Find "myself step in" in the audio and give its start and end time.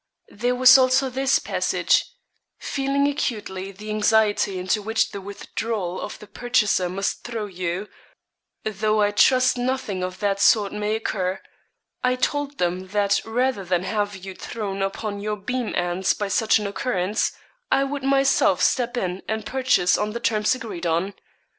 18.01-19.21